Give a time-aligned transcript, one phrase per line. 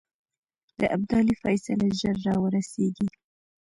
[0.79, 3.07] د ابدالي فیصله ژر را ورسېږي.